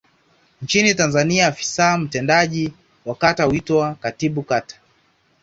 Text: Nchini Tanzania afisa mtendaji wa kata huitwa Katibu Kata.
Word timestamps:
Nchini 0.61 0.93
Tanzania 0.95 1.47
afisa 1.47 1.97
mtendaji 1.97 2.73
wa 3.05 3.15
kata 3.15 3.43
huitwa 3.43 3.95
Katibu 3.95 4.43
Kata. 4.43 4.75